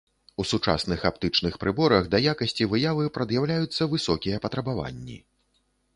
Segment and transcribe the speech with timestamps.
[0.43, 5.17] У сучасных аптычных прыборах да якасці выявы прад'яўляюцца высокія патрабаванні.